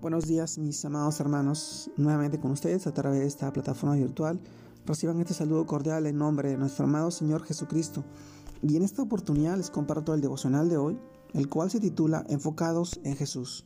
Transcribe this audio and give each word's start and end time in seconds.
Buenos 0.00 0.28
días 0.28 0.58
mis 0.58 0.84
amados 0.84 1.18
hermanos, 1.18 1.90
nuevamente 1.96 2.38
con 2.38 2.52
ustedes 2.52 2.86
a 2.86 2.94
través 2.94 3.18
de 3.18 3.26
esta 3.26 3.52
plataforma 3.52 3.96
virtual. 3.96 4.38
Reciban 4.86 5.18
este 5.18 5.34
saludo 5.34 5.66
cordial 5.66 6.06
en 6.06 6.16
nombre 6.16 6.50
de 6.50 6.56
nuestro 6.56 6.84
amado 6.84 7.10
Señor 7.10 7.42
Jesucristo. 7.42 8.04
Y 8.62 8.76
en 8.76 8.84
esta 8.84 9.02
oportunidad 9.02 9.56
les 9.56 9.70
comparto 9.70 10.14
el 10.14 10.20
devocional 10.20 10.68
de 10.68 10.76
hoy, 10.76 11.00
el 11.34 11.48
cual 11.48 11.72
se 11.72 11.80
titula 11.80 12.24
Enfocados 12.28 13.00
en 13.02 13.16
Jesús. 13.16 13.64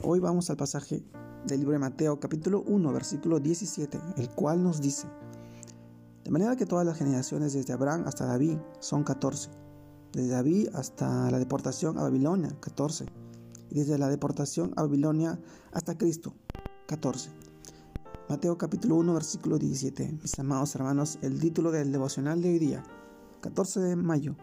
Hoy 0.00 0.20
vamos 0.20 0.48
al 0.48 0.58
pasaje 0.58 1.02
del 1.44 1.58
libro 1.58 1.72
de 1.72 1.80
Mateo 1.80 2.20
capítulo 2.20 2.62
1 2.64 2.92
versículo 2.92 3.40
17, 3.40 3.98
el 4.18 4.30
cual 4.30 4.62
nos 4.62 4.80
dice, 4.80 5.08
de 6.22 6.30
manera 6.30 6.54
que 6.54 6.66
todas 6.66 6.86
las 6.86 6.98
generaciones 6.98 7.52
desde 7.52 7.72
Abraham 7.72 8.04
hasta 8.06 8.26
David 8.26 8.58
son 8.78 9.02
14, 9.02 9.50
desde 10.12 10.28
David 10.28 10.68
hasta 10.72 11.32
la 11.32 11.40
deportación 11.40 11.98
a 11.98 12.02
Babilonia 12.02 12.56
14 12.60 13.25
y 13.70 13.78
desde 13.78 13.98
la 13.98 14.08
deportación 14.08 14.72
a 14.76 14.82
Babilonia 14.82 15.40
hasta 15.72 15.96
Cristo. 15.96 16.34
14. 16.86 17.30
Mateo 18.28 18.58
capítulo 18.58 18.96
1 18.96 19.14
versículo 19.14 19.58
17. 19.58 20.18
Mis 20.20 20.38
amados 20.38 20.74
hermanos, 20.74 21.18
el 21.22 21.38
título 21.38 21.70
del 21.70 21.92
devocional 21.92 22.42
de 22.42 22.50
hoy 22.50 22.58
día, 22.58 22.84
14 23.40 23.80
de 23.80 23.96
mayo 23.96 24.36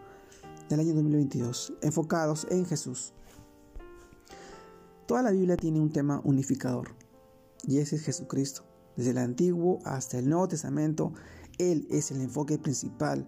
del 0.68 0.80
año 0.80 0.94
2022, 0.94 1.74
enfocados 1.82 2.46
en 2.50 2.64
Jesús. 2.64 3.12
Toda 5.06 5.22
la 5.22 5.32
Biblia 5.32 5.56
tiene 5.56 5.80
un 5.80 5.92
tema 5.92 6.22
unificador, 6.24 6.94
y 7.66 7.78
ese 7.78 7.96
es 7.96 8.02
Jesucristo. 8.02 8.64
Desde 8.96 9.10
el 9.10 9.18
Antiguo 9.18 9.80
hasta 9.84 10.18
el 10.18 10.28
Nuevo 10.28 10.48
Testamento, 10.48 11.12
Él 11.58 11.86
es 11.90 12.10
el 12.10 12.22
enfoque 12.22 12.58
principal, 12.58 13.26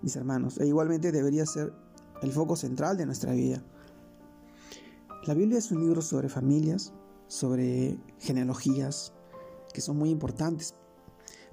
mis 0.00 0.16
hermanos, 0.16 0.58
e 0.58 0.66
igualmente 0.66 1.12
debería 1.12 1.44
ser 1.44 1.74
el 2.22 2.32
foco 2.32 2.56
central 2.56 2.96
de 2.96 3.04
nuestra 3.04 3.32
vida. 3.32 3.62
La 5.26 5.34
Biblia 5.34 5.58
es 5.58 5.72
un 5.72 5.80
libro 5.80 6.02
sobre 6.02 6.28
familias, 6.28 6.92
sobre 7.26 7.98
genealogías, 8.20 9.12
que 9.74 9.80
son 9.80 9.96
muy 9.96 10.10
importantes. 10.10 10.76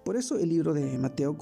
Por 0.06 0.16
eso 0.16 0.38
el 0.38 0.50
libro 0.50 0.76
de 0.76 0.96
Mateo 1.00 1.36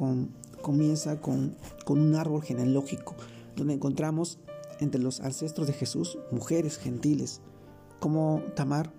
comienza 0.61 1.19
con, 1.19 1.57
un 1.87 2.15
árbol 2.15 2.41
genealógico, 2.41 3.15
donde 3.57 3.73
encontramos 3.73 4.39
entre 4.79 5.01
los 5.01 5.19
ancestros 5.19 5.67
de 5.67 5.73
Jesús 5.73 6.19
mujeres 6.31 6.77
gentiles, 6.77 7.41
como 7.99 8.41
Tamar, 8.55 8.93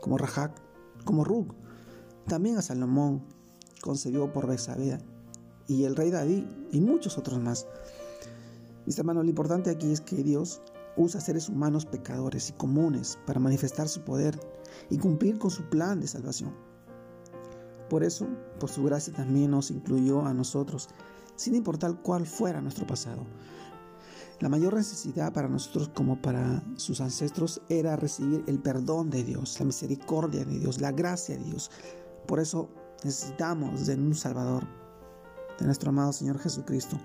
como 0.00 0.16
Rajac, 0.16 0.58
como 1.04 1.24
Rug. 1.24 1.54
También 2.26 2.56
a 2.56 2.62
Salomón, 2.62 3.22
concebido 3.82 4.32
por 4.32 4.46
Besabea, 4.46 4.98
y 5.66 5.84
el 5.84 5.94
rey 5.94 6.10
David, 6.10 6.44
y 6.72 6.80
muchos 6.80 7.18
otros 7.18 7.38
más. 7.38 7.66
Mis 8.86 8.98
hermanos, 8.98 9.24
lo 9.24 9.28
importante 9.28 9.68
aquí 9.68 9.92
es 9.92 10.00
que 10.00 10.22
Dios 10.22 10.62
usa 10.98 11.20
seres 11.20 11.48
humanos 11.48 11.86
pecadores 11.86 12.50
y 12.50 12.52
comunes 12.52 13.18
para 13.24 13.40
manifestar 13.40 13.88
su 13.88 14.02
poder 14.02 14.38
y 14.90 14.98
cumplir 14.98 15.38
con 15.38 15.50
su 15.50 15.62
plan 15.70 16.00
de 16.00 16.08
salvación. 16.08 16.54
Por 17.88 18.04
eso, 18.04 18.26
por 18.60 18.68
su 18.68 18.84
gracia 18.84 19.14
también 19.14 19.52
nos 19.52 19.70
incluyó 19.70 20.26
a 20.26 20.34
nosotros, 20.34 20.88
sin 21.36 21.54
importar 21.54 22.02
cuál 22.02 22.26
fuera 22.26 22.60
nuestro 22.60 22.86
pasado. 22.86 23.24
La 24.40 24.48
mayor 24.48 24.74
necesidad 24.74 25.32
para 25.32 25.48
nosotros 25.48 25.90
como 25.94 26.20
para 26.20 26.62
sus 26.76 27.00
ancestros 27.00 27.62
era 27.68 27.96
recibir 27.96 28.44
el 28.46 28.60
perdón 28.60 29.10
de 29.10 29.24
Dios, 29.24 29.58
la 29.58 29.66
misericordia 29.66 30.44
de 30.44 30.58
Dios, 30.58 30.80
la 30.80 30.92
gracia 30.92 31.36
de 31.36 31.44
Dios. 31.44 31.70
Por 32.26 32.38
eso 32.38 32.68
necesitamos 33.04 33.86
de 33.86 33.94
un 33.94 34.14
Salvador, 34.14 34.64
de 35.58 35.66
nuestro 35.66 35.90
amado 35.90 36.12
Señor 36.12 36.38
Jesucristo, 36.38 36.98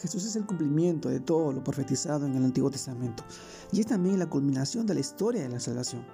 Jesús 0.00 0.24
es 0.24 0.36
el 0.36 0.46
cumplimiento 0.46 1.08
de 1.08 1.18
todo 1.18 1.52
lo 1.52 1.64
profetizado 1.64 2.24
en 2.26 2.36
el 2.36 2.44
Antiguo 2.44 2.70
Testamento 2.70 3.24
y 3.72 3.80
es 3.80 3.86
también 3.86 4.18
la 4.18 4.30
culminación 4.30 4.86
de 4.86 4.94
la 4.94 5.00
historia 5.00 5.42
de 5.42 5.48
la 5.48 5.58
salvación. 5.58 6.06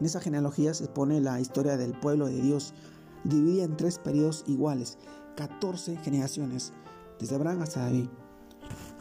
En 0.00 0.06
esa 0.06 0.20
genealogía 0.20 0.74
se 0.74 0.84
expone 0.84 1.20
la 1.20 1.40
historia 1.40 1.76
del 1.76 1.92
pueblo 1.92 2.26
de 2.26 2.40
Dios, 2.40 2.74
dividida 3.22 3.64
en 3.64 3.76
tres 3.76 3.98
periodos 3.98 4.44
iguales, 4.48 4.98
14 5.36 5.98
generaciones, 5.98 6.72
desde 7.20 7.36
Abraham 7.36 7.62
hasta 7.62 7.84
David, 7.84 8.08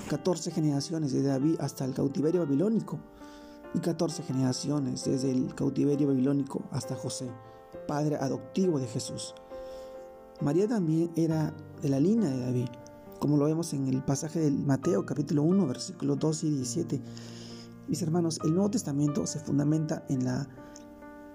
14 0.07 0.51
generaciones 0.51 1.11
desde 1.11 1.29
David 1.29 1.55
hasta 1.59 1.83
el 1.85 1.95
cautiverio 1.95 2.41
babilónico 2.41 2.99
y 3.73 3.79
14 3.79 4.21
generaciones 4.23 5.05
desde 5.05 5.31
el 5.31 5.55
cautiverio 5.55 6.07
babilónico 6.09 6.63
hasta 6.71 6.95
José, 6.95 7.31
padre 7.87 8.17
adoptivo 8.17 8.77
de 8.77 8.87
Jesús. 8.87 9.33
María 10.41 10.67
también 10.67 11.11
era 11.15 11.53
de 11.81 11.89
la 11.89 11.99
línea 11.99 12.29
de 12.29 12.39
David 12.39 12.69
como 13.19 13.37
lo 13.37 13.45
vemos 13.45 13.73
en 13.73 13.87
el 13.87 14.01
pasaje 14.01 14.39
del 14.39 14.57
Mateo 14.57 15.05
capítulo 15.05 15.43
1, 15.43 15.67
versículos 15.67 16.17
2 16.19 16.43
y 16.45 16.49
17. 16.51 17.01
Mis 17.87 18.01
hermanos, 18.01 18.39
el 18.43 18.53
Nuevo 18.53 18.71
Testamento 18.71 19.27
se 19.27 19.39
fundamenta 19.39 20.05
en 20.07 20.23
la 20.23 20.47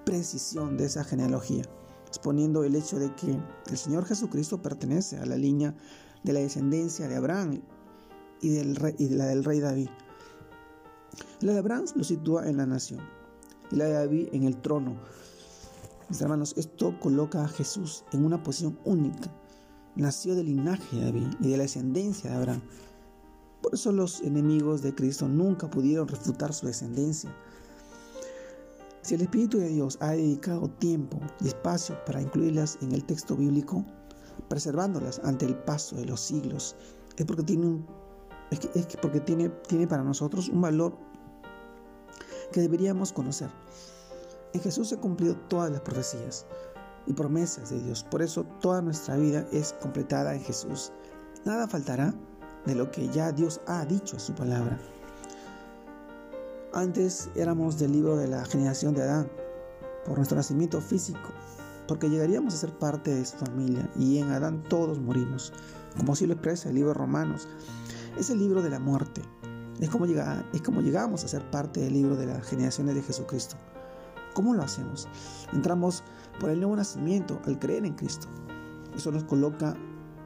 precisión 0.06 0.78
de 0.78 0.86
esa 0.86 1.04
genealogía, 1.04 1.64
exponiendo 2.06 2.64
el 2.64 2.74
hecho 2.74 2.98
de 2.98 3.14
que 3.14 3.38
el 3.70 3.76
Señor 3.76 4.06
Jesucristo 4.06 4.62
pertenece 4.62 5.18
a 5.18 5.26
la 5.26 5.36
línea 5.36 5.74
de 6.22 6.32
la 6.32 6.40
descendencia 6.40 7.06
de 7.06 7.16
Abraham 7.16 7.60
y, 8.40 8.48
y 8.48 8.48
de 8.48 9.16
la 9.16 9.26
del 9.26 9.44
rey 9.44 9.60
David. 9.60 9.90
La 11.40 11.52
de 11.52 11.58
Abraham 11.58 11.84
lo 11.94 12.04
sitúa 12.04 12.48
en 12.48 12.56
la 12.56 12.66
nación 12.66 13.00
y 13.70 13.76
la 13.76 13.84
de 13.84 13.92
David 13.92 14.28
en 14.32 14.44
el 14.44 14.56
trono. 14.56 14.96
Mis 16.08 16.20
hermanos, 16.22 16.54
esto 16.56 16.98
coloca 16.98 17.44
a 17.44 17.48
Jesús 17.48 18.04
en 18.12 18.24
una 18.24 18.42
posición 18.42 18.78
única 18.84 19.30
nació 19.96 20.34
del 20.34 20.46
linaje 20.46 20.96
de 20.96 21.04
David 21.04 21.28
y 21.40 21.50
de 21.50 21.56
la 21.56 21.62
descendencia 21.62 22.30
de 22.30 22.36
Abraham. 22.36 22.62
Por 23.62 23.74
eso 23.74 23.92
los 23.92 24.20
enemigos 24.20 24.82
de 24.82 24.94
Cristo 24.94 25.28
nunca 25.28 25.70
pudieron 25.70 26.08
refutar 26.08 26.52
su 26.52 26.66
descendencia. 26.66 27.34
Si 29.02 29.14
el 29.14 29.22
Espíritu 29.22 29.58
de 29.58 29.68
Dios 29.68 29.98
ha 30.00 30.10
dedicado 30.12 30.68
tiempo 30.68 31.20
y 31.40 31.48
espacio 31.48 31.96
para 32.04 32.22
incluirlas 32.22 32.78
en 32.82 32.92
el 32.92 33.04
texto 33.04 33.36
bíblico, 33.36 33.84
preservándolas 34.48 35.20
ante 35.24 35.46
el 35.46 35.54
paso 35.54 35.96
de 35.96 36.06
los 36.06 36.20
siglos, 36.20 36.76
es 37.16 37.24
porque 37.24 37.42
tiene, 37.42 37.84
es 38.50 38.96
porque 39.00 39.20
tiene, 39.20 39.48
tiene 39.68 39.86
para 39.86 40.02
nosotros 40.02 40.48
un 40.48 40.60
valor 40.60 40.96
que 42.52 42.60
deberíamos 42.60 43.12
conocer. 43.12 43.50
En 44.52 44.60
Jesús 44.60 44.88
se 44.88 44.94
han 44.94 45.00
cumplido 45.00 45.36
todas 45.48 45.70
las 45.70 45.80
profecías 45.80 46.46
y 47.06 47.12
promesas 47.12 47.70
de 47.70 47.80
Dios. 47.80 48.04
Por 48.04 48.22
eso 48.22 48.44
toda 48.60 48.82
nuestra 48.82 49.16
vida 49.16 49.46
es 49.52 49.74
completada 49.74 50.34
en 50.34 50.42
Jesús. 50.42 50.92
Nada 51.44 51.68
faltará 51.68 52.14
de 52.64 52.74
lo 52.74 52.90
que 52.90 53.08
ya 53.08 53.32
Dios 53.32 53.60
ha 53.66 53.84
dicho 53.84 54.16
en 54.16 54.20
su 54.20 54.34
palabra. 54.34 54.78
Antes 56.72 57.30
éramos 57.34 57.78
del 57.78 57.92
libro 57.92 58.16
de 58.16 58.26
la 58.26 58.44
generación 58.44 58.94
de 58.94 59.02
Adán, 59.02 59.30
por 60.04 60.16
nuestro 60.16 60.36
nacimiento 60.36 60.80
físico, 60.80 61.30
porque 61.86 62.10
llegaríamos 62.10 62.54
a 62.54 62.56
ser 62.58 62.76
parte 62.78 63.14
de 63.14 63.24
su 63.24 63.36
familia 63.36 63.88
y 63.96 64.18
en 64.18 64.30
Adán 64.30 64.62
todos 64.68 64.98
morimos, 64.98 65.52
como 65.96 66.14
así 66.14 66.26
lo 66.26 66.32
expresa 66.32 66.68
el 66.68 66.76
libro 66.76 66.88
de 66.88 66.98
Romanos. 66.98 67.46
Es 68.18 68.30
el 68.30 68.38
libro 68.38 68.62
de 68.62 68.70
la 68.70 68.78
muerte. 68.78 69.22
Es 69.80 69.90
como, 69.90 70.06
es 70.06 70.62
como 70.62 70.80
llegamos 70.80 71.24
a 71.24 71.28
ser 71.28 71.48
parte 71.50 71.80
del 71.80 71.92
libro 71.92 72.16
de 72.16 72.26
las 72.26 72.46
generaciones 72.46 72.94
de 72.94 73.02
Jesucristo. 73.02 73.56
¿Cómo 74.34 74.54
lo 74.54 74.62
hacemos? 74.62 75.08
Entramos 75.52 76.02
por 76.40 76.50
el 76.50 76.60
nuevo 76.60 76.76
nacimiento 76.76 77.40
al 77.46 77.58
creer 77.58 77.84
en 77.84 77.94
Cristo. 77.94 78.28
Eso 78.94 79.10
nos 79.10 79.24
coloca 79.24 79.76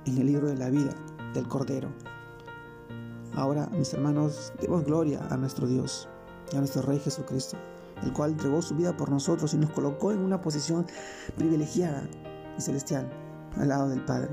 en 0.05 0.19
el 0.19 0.27
libro 0.27 0.49
de 0.49 0.57
la 0.57 0.71
vida 0.71 0.91
del 1.35 1.47
Cordero. 1.49 1.89
Ahora, 3.35 3.69
mis 3.69 3.93
hermanos, 3.95 4.53
demos 4.61 4.85
gloria 4.85 5.21
a 5.31 5.37
nuestro 5.37 5.67
Dios 5.67 6.09
y 6.53 6.57
a 6.57 6.59
nuestro 6.59 6.83
Rey 6.83 6.99
Jesucristo, 6.99 7.57
el 8.03 8.13
cual 8.13 8.33
entregó 8.33 8.63
su 8.63 8.75
vida 8.75 8.97
por 8.97 9.11
nosotros 9.11 9.55
y 9.55 9.59
nos 9.59 9.71
colocó 9.71 10.13
en 10.13 10.21
una 10.21 10.41
posición 10.41 10.87
privilegiada 11.37 12.09
y 12.57 12.61
celestial 12.61 13.09
al 13.57 13.69
lado 13.69 13.89
del 13.89 14.05
Padre. 14.05 14.31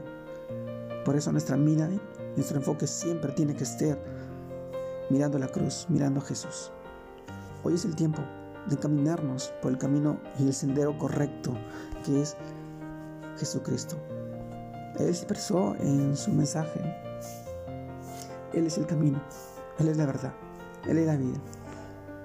Por 1.03 1.15
eso 1.15 1.31
nuestra 1.31 1.55
mirada, 1.57 1.91
nuestro 2.35 2.57
enfoque 2.57 2.87
siempre 2.87 3.31
tiene 3.33 3.55
que 3.55 3.63
estar 3.63 3.99
mirando 5.09 5.37
la 5.37 5.47
cruz, 5.47 5.85
mirando 5.89 6.19
a 6.19 6.23
Jesús. 6.23 6.71
Hoy 7.63 7.75
es 7.75 7.85
el 7.85 7.95
tiempo 7.95 8.21
de 8.69 8.77
caminarnos 8.77 9.53
por 9.61 9.71
el 9.71 9.77
camino 9.77 10.19
y 10.39 10.47
el 10.47 10.53
sendero 10.53 10.97
correcto 10.97 11.53
que 12.03 12.21
es 12.21 12.35
Jesucristo. 13.37 13.95
Él 14.99 15.09
expresó 15.09 15.75
en 15.79 16.15
su 16.15 16.31
mensaje, 16.31 16.79
Él 18.53 18.65
es 18.67 18.77
el 18.77 18.85
camino, 18.85 19.21
Él 19.79 19.89
es 19.89 19.97
la 19.97 20.05
verdad, 20.05 20.33
Él 20.87 20.97
es 20.97 21.07
la 21.07 21.17
vida. 21.17 21.37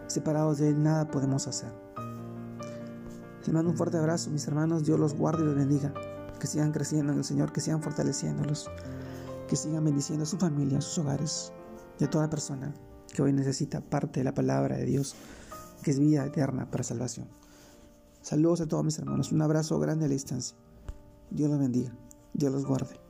Separados 0.06 0.58
de 0.58 0.68
Él 0.68 0.82
nada 0.82 1.10
podemos 1.10 1.46
hacer. 1.46 1.72
Les 3.40 3.52
mando 3.52 3.70
un 3.70 3.76
fuerte 3.76 3.96
abrazo, 3.96 4.30
mis 4.30 4.46
hermanos. 4.46 4.84
Dios 4.84 5.00
los 5.00 5.14
guarde 5.14 5.42
y 5.42 5.46
los 5.46 5.56
bendiga. 5.56 5.92
Que 6.38 6.46
sigan 6.46 6.72
creciendo 6.72 7.12
en 7.12 7.18
el 7.18 7.24
Señor, 7.24 7.52
que 7.52 7.60
sigan 7.60 7.82
fortaleciéndolos, 7.82 8.70
que 9.48 9.56
sigan 9.56 9.84
bendiciendo 9.84 10.24
a 10.24 10.26
su 10.26 10.38
familia, 10.38 10.78
a 10.78 10.80
sus 10.80 10.98
hogares 10.98 11.52
y 11.98 12.04
a 12.04 12.10
toda 12.10 12.30
persona 12.30 12.72
que 13.12 13.22
hoy 13.22 13.32
necesita 13.32 13.80
parte 13.80 14.20
de 14.20 14.24
la 14.24 14.34
palabra 14.34 14.76
de 14.76 14.84
Dios 14.84 15.14
que 15.80 15.90
es 15.90 15.98
vida 15.98 16.24
eterna 16.24 16.70
para 16.70 16.84
salvación. 16.84 17.26
Saludos 18.22 18.60
a 18.60 18.68
todos 18.68 18.84
mis 18.84 18.98
hermanos, 18.98 19.32
un 19.32 19.42
abrazo 19.42 19.78
grande 19.78 20.04
a 20.04 20.08
la 20.08 20.14
distancia. 20.14 20.56
Dios 21.30 21.50
los 21.50 21.58
bendiga, 21.58 21.90
Dios 22.34 22.52
los 22.52 22.66
guarde. 22.66 23.09